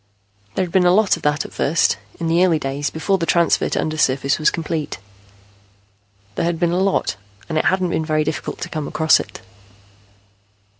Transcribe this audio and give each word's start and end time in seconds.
There 0.55 0.65
had 0.65 0.71
been 0.71 0.87
a 0.87 0.91
lot 0.91 1.15
of 1.15 1.21
that 1.21 1.45
at 1.45 1.53
first, 1.53 1.97
in 2.19 2.25
the 2.25 2.43
early 2.43 2.57
days 2.57 2.89
before 2.89 3.19
the 3.19 3.27
transfer 3.27 3.69
to 3.69 3.79
undersurface 3.79 4.39
was 4.39 4.49
complete. 4.49 4.97
There 6.33 6.45
had 6.45 6.59
been 6.59 6.71
a 6.71 6.79
lot, 6.79 7.17
and 7.47 7.55
it 7.55 7.65
hadn't 7.65 7.91
been 7.91 8.03
very 8.03 8.23
difficult 8.23 8.59
to 8.61 8.69
come 8.69 8.87
across 8.87 9.19
it. 9.19 9.41